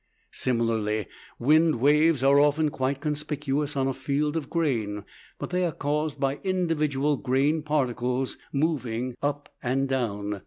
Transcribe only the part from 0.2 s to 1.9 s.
Similarly, wind